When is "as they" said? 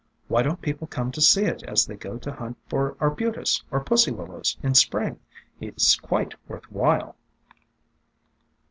1.65-1.95